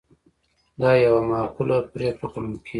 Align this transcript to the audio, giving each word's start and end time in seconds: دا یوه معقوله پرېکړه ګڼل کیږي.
دا 0.81 0.91
یوه 1.05 1.21
معقوله 1.31 1.77
پرېکړه 1.93 2.27
ګڼل 2.33 2.55
کیږي. 2.63 2.69